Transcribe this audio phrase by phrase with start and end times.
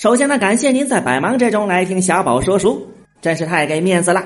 [0.00, 2.88] 首先呢，感谢您在百忙之中来听小宝说书，
[3.20, 4.24] 真是太给面子了。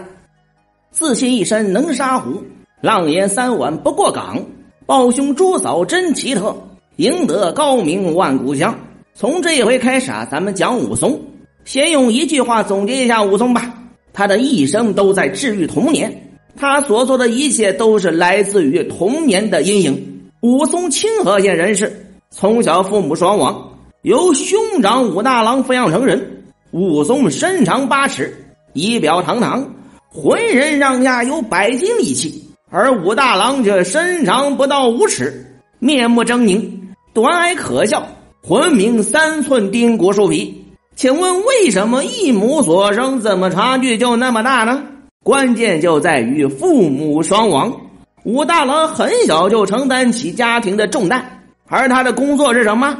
[0.93, 2.41] 自信一身能杀虎，
[2.80, 4.41] 浪言三碗不过岗，
[4.87, 6.57] 抱兄猪嫂真奇特，
[6.95, 8.79] 赢得高名万古香。
[9.14, 11.21] 从这一回开始啊，咱们讲武松，
[11.64, 13.75] 先用一句话总结一下武松吧。
[14.12, 20.22] 他的一生都在治愈童年，他所做的一切都是来自于童年的阴影。
[20.41, 23.71] 武松清河县人士，从小父母双亡。
[24.04, 28.36] 由兄长武大郎抚养成人，武松身长八尺，
[28.75, 29.67] 仪表堂堂，
[30.11, 32.28] 浑身上下有百斤力气；
[32.70, 36.62] 而武大郎却身长不到五尺，面目狰狞，
[37.14, 38.06] 短矮可笑，
[38.42, 40.66] 浑名三寸丁骨树皮。
[40.94, 44.83] 请问为什么一母所生，怎么差距就那么大呢？
[45.25, 47.75] 关键就在于父母双亡。
[48.25, 52.94] 武大郎很小就承担起家庭的重担，而他的工作是什么？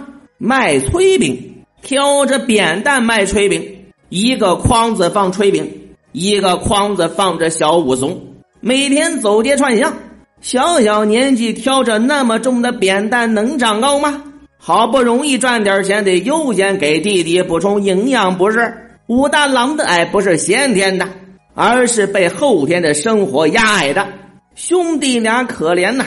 [0.47, 3.67] 卖炊饼，挑着扁担卖炊饼，
[4.11, 5.67] 一个筐子放炊饼，
[6.13, 8.21] 一个筐子放着小武松。
[8.61, 9.97] 每天走街串巷，
[10.43, 14.23] 小小年纪挑着那么重的扁担，能长高吗？
[14.59, 18.71] 好不容易赚点钱，得优先给弟弟补充营养，不是？
[19.07, 21.09] 武大郎的爱不是先天的，
[21.55, 24.07] 而是被后天的生活压矮的。
[24.55, 26.05] 兄弟俩可怜呐，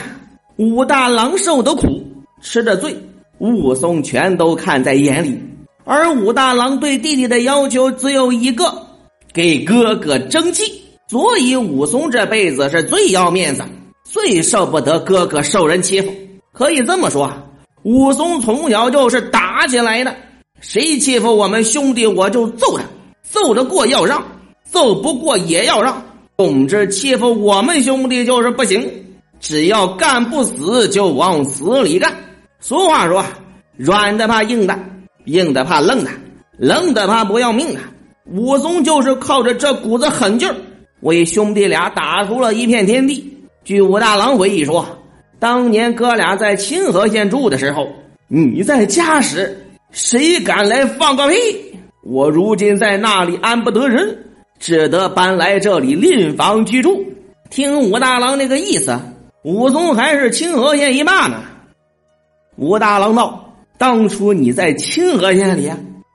[0.58, 2.00] 武大郎受的苦，
[2.40, 2.96] 吃的罪。
[3.38, 5.40] 武松全都看在眼里，
[5.84, 8.64] 而武大郎对弟弟的要求只有一个：
[9.32, 10.82] 给哥哥争气。
[11.08, 13.62] 所以武松这辈子是最要面子，
[14.04, 16.12] 最受不得哥哥受人欺负。
[16.52, 17.32] 可以这么说，
[17.84, 20.14] 武松从小就是打起来的，
[20.60, 22.84] 谁欺负我们兄弟，我就揍他，
[23.22, 24.22] 揍得过要让，
[24.64, 26.02] 揍不过也要让。
[26.36, 28.86] 总之，欺负我们兄弟就是不行，
[29.40, 32.12] 只要干不死，就往死里干。
[32.60, 33.24] 俗话说
[33.76, 34.78] ：“软的怕硬的，
[35.26, 36.10] 硬的怕愣的，
[36.58, 37.80] 愣的怕不要命的。”
[38.30, 40.54] 武松就是靠着这股子狠劲儿，
[41.00, 43.38] 为兄弟俩打出了一片天地。
[43.64, 44.86] 据武大郎回忆说，
[45.38, 47.88] 当年哥俩在清河县住的时候，
[48.26, 51.36] 你在家时，谁敢来放个屁？
[52.04, 54.18] 我如今在那里安不得人，
[54.58, 57.04] 只得搬来这里另房居住。
[57.50, 58.98] 听武大郎那个意思，
[59.44, 61.40] 武松还是清河县一霸呢。
[62.58, 65.70] 武大郎道：“当初你在清河县里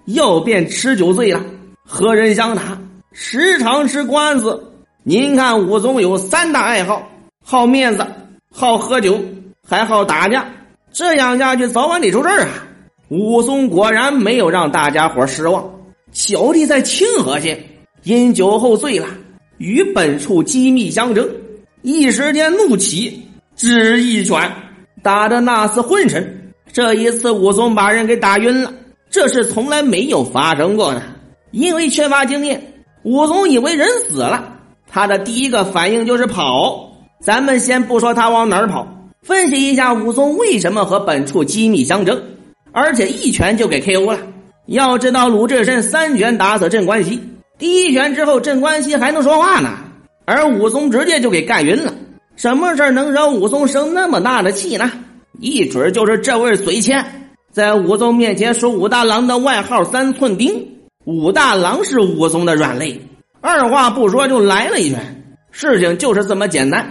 [0.07, 1.41] 要变吃酒醉了，
[1.85, 2.77] 和人相打，
[3.13, 4.61] 时常吃官司。
[5.03, 7.09] 您看武松有三大爱好：
[7.41, 8.05] 好面子、
[8.51, 9.17] 好喝酒，
[9.65, 10.45] 还好打架。
[10.91, 12.49] 这样下去，早晚得出事啊！”
[13.07, 15.63] 武松果然没有让大家伙失望。
[16.11, 17.57] 小弟在清河县
[18.03, 19.07] 因酒后醉了，
[19.59, 21.25] 与本处机密相争，
[21.83, 24.51] 一时间怒起，只一拳。
[25.03, 28.73] 打的那厮昏沉，这一次武松把人给打晕了，
[29.09, 31.01] 这是从来没有发生过的。
[31.51, 34.57] 因为缺乏经验，武松以为人死了，
[34.89, 36.89] 他的第一个反应就是跑。
[37.21, 38.87] 咱们先不说他往哪儿跑，
[39.21, 42.21] 分析一下武松为什么和本处机密相争，
[42.71, 44.19] 而且一拳就给 KO 了。
[44.67, 47.21] 要知道鲁智深三拳打死镇关西，
[47.57, 49.69] 第一拳之后镇关西还能说话呢，
[50.23, 51.93] 而武松直接就给干晕了。
[52.35, 54.91] 什么事能让武松生那么大的气呢？
[55.39, 60.67] 一准就是这位嘴欠，在武松面前说武大郎的外号“三寸钉”，
[61.05, 62.99] 武大郎是武松的软肋，
[63.41, 65.23] 二话不说就来了一拳。
[65.51, 66.85] 事情就是这么简单。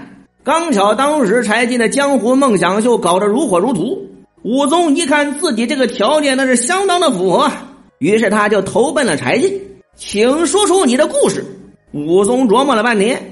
[0.45, 3.99] 刚巧当时柴进的江湖梦想秀搞得如火如荼，
[4.43, 7.51] 武松一看自己这个条件那是相当的符合，
[7.99, 9.61] 于是他就投奔了柴进，
[9.97, 11.45] 请说出你的故事。
[11.93, 13.32] 武松琢磨了半天。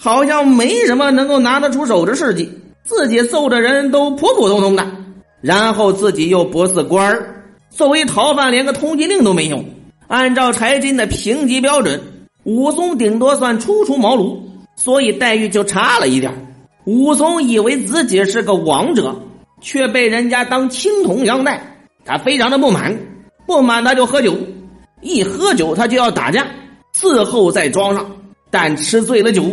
[0.00, 2.48] 好像没什么能够拿得出手的事迹，
[2.84, 4.86] 自己揍的人都普普通通的，
[5.40, 9.62] 然后自己又不是官儿，作为逃犯连个通缉令都没有。
[10.06, 12.00] 按照柴进的评级标准，
[12.44, 14.38] 武松顶多算初出茅庐，
[14.76, 16.32] 所以待遇就差了一点。
[16.84, 19.14] 武松以为自己是个王者，
[19.60, 22.96] 却被人家当青铜相待，他非常的不满，
[23.46, 24.34] 不满他就喝酒，
[25.02, 26.46] 一喝酒他就要打架，
[26.94, 28.10] 伺候在庄上，
[28.48, 29.44] 但吃醉了酒。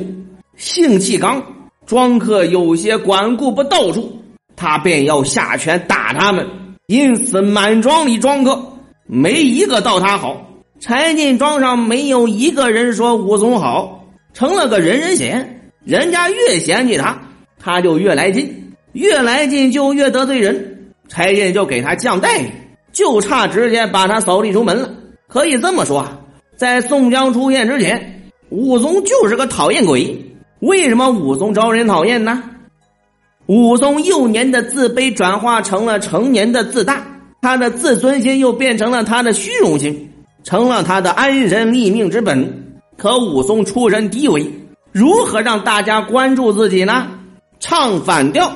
[0.56, 1.44] 性气刚，
[1.86, 4.20] 庄客有些管顾不到处，
[4.56, 6.48] 他便要下拳打他们。
[6.88, 8.64] 因此满庄里庄客
[9.06, 10.42] 没一个道他好。
[10.80, 15.62] 柴进庄上没有一个人说武松好，成了个人人嫌。
[15.84, 17.20] 人家越嫌弃他，
[17.60, 20.94] 他就越来劲，越来劲就越得罪人。
[21.08, 22.50] 柴进就给他降待遇，
[22.92, 24.90] 就差直接把他扫地出门了。
[25.28, 26.08] 可以这么说，
[26.56, 30.35] 在宋江出现之前，武松就是个讨厌鬼。
[30.60, 32.44] 为什么武松招人讨厌呢？
[33.48, 37.06] 武松幼年的自卑转化成了成年的自大，
[37.42, 40.10] 他的自尊心又变成了他的虚荣心，
[40.44, 42.64] 成了他的安身立命之本。
[42.98, 44.50] 可武松出身低微，
[44.92, 47.08] 如何让大家关注自己呢？
[47.60, 48.52] 唱反调，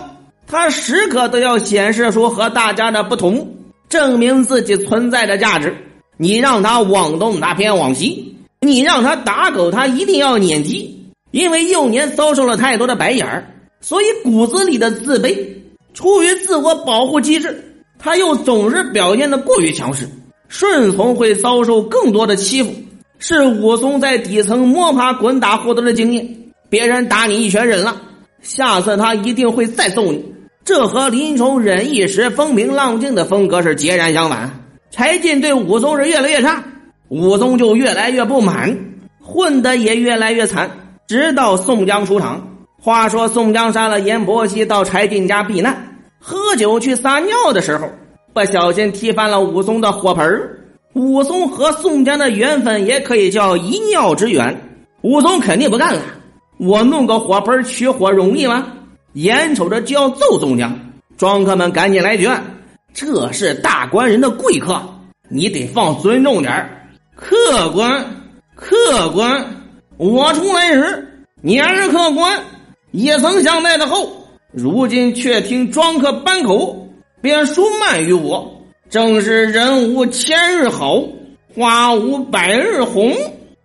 [0.48, 3.56] 他时刻都要显示出和大家的不同，
[3.90, 5.75] 证明自己存在的价值。
[6.18, 10.99] 你让他往东，他偏往西；你让他打狗，他一定要撵鸡。
[11.31, 13.45] 因为幼年遭受了太多的白眼儿，
[13.81, 15.37] 所以骨子里的自卑。
[15.93, 17.65] 出于自我保护机制。
[18.01, 20.07] 他又总是表现的过于强势，
[20.47, 22.73] 顺从会遭受更多的欺负。
[23.17, 26.25] 是武松在底层摸爬滚打获得的经验。
[26.69, 28.01] 别人打你一拳忍了，
[28.41, 30.23] 下次他一定会再揍你。
[30.63, 34.63] 这和林冲忍一时风平浪静的风格是截然相反。
[34.91, 36.63] 柴进对武松是越来越差，
[37.09, 38.77] 武松就越来越不满，
[39.21, 40.71] 混的也越来越惨。
[41.09, 42.47] 直到宋江出场。
[42.79, 45.75] 话说宋江杀了阎婆惜，到柴进家避难。
[46.19, 47.89] 喝酒去撒尿的时候，
[48.31, 50.23] 不小心踢翻了武松的火盆
[50.94, 54.56] 武松和宋江的缘分也可以叫一尿之缘。
[55.01, 56.01] 武松肯定不干了，
[56.59, 58.67] 我弄个火盆取火容易吗？
[59.13, 60.71] 眼瞅着就要揍宋江，
[61.17, 62.39] 庄客们赶紧来劝
[62.94, 64.79] ：“这是大官人的贵客，
[65.27, 66.69] 你得放尊重点
[67.15, 68.05] 客官，
[68.53, 69.44] 客官，
[70.00, 71.06] 我出来时
[71.42, 72.42] 你是客官，
[72.92, 74.10] 也曾相待的厚。”
[74.54, 76.88] 如今却听庄客扳口，
[77.22, 78.50] 便书慢于我。
[78.90, 81.04] 正是人无千日好，
[81.54, 83.13] 花无百日红。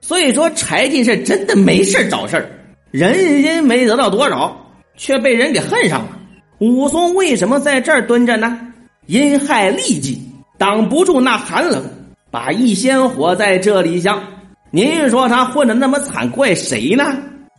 [0.00, 2.50] 所以说，柴进是真的没事找事儿，
[2.90, 4.56] 人心没得到多少，
[4.96, 6.18] 却被人给恨上了。
[6.58, 8.58] 武松为什么在这儿蹲着呢？
[9.06, 10.20] 因害痢疾，
[10.58, 11.88] 挡不住那寒冷，
[12.32, 14.20] 把一仙火在这里香。
[14.74, 17.04] 您说他混的那么惨，怪谁呢？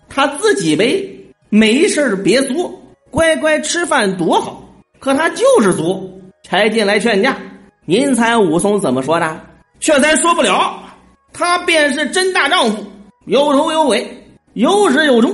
[0.09, 1.09] 他自己呗，
[1.47, 2.77] 没事别作。
[3.09, 4.61] 乖乖吃饭多好，
[4.99, 6.03] 可他就是作。
[6.43, 7.37] 柴进来劝架，
[7.85, 9.39] 您猜武松怎么说的？
[9.79, 10.77] 却才说不了，
[11.31, 12.83] 他便是真大丈夫，
[13.27, 14.05] 有头有尾，
[14.51, 15.33] 有始有终。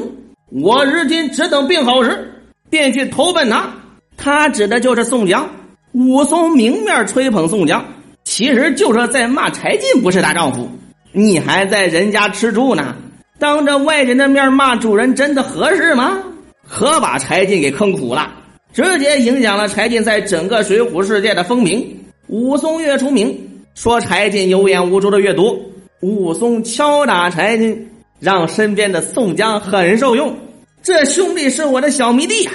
[0.51, 2.31] 我如今只等病好时，
[2.69, 3.67] 便去投奔他。
[4.15, 5.49] 他指的就是宋江。
[5.93, 7.83] 武松明面吹捧宋江，
[8.23, 10.69] 其实就是在骂柴进不是大丈夫。
[11.13, 12.95] 你还在人家吃住呢，
[13.37, 16.19] 当着外人的面骂主人，真的合适吗？
[16.67, 18.31] 可把柴进给坑苦了，
[18.73, 21.85] 直接影响了柴进在整个水浒世界的风评。
[22.27, 23.37] 武松越出名，
[23.75, 25.59] 说柴进有眼无珠的越多。
[25.99, 30.33] 武松敲打柴进，让身边的宋江很受用。
[30.81, 32.51] 这兄弟是我的小迷弟呀，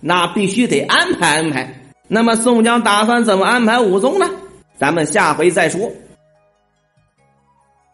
[0.00, 1.74] 那必须得安排安排。
[2.08, 4.30] 那么宋江打算怎么安排武松呢？
[4.78, 5.92] 咱们下回再说。